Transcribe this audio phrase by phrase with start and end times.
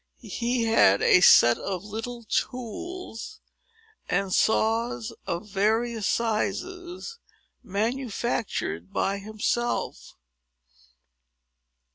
[0.17, 3.39] He had a set of little tools,
[4.09, 7.19] and saws of various sizes,
[7.61, 10.15] manufactured by himself.